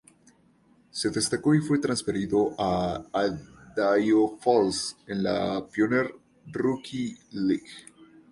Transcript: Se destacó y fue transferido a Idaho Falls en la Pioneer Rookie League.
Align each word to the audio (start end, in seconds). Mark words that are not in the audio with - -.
Se 0.89 1.11
destacó 1.11 1.53
y 1.53 1.61
fue 1.61 1.77
transferido 1.77 2.55
a 2.57 3.03
Idaho 3.53 4.35
Falls 4.39 4.97
en 5.05 5.21
la 5.21 5.63
Pioneer 5.71 6.11
Rookie 6.51 7.15
League. 7.33 7.69